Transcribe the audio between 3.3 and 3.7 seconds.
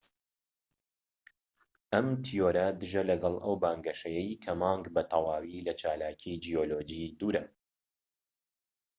ئەو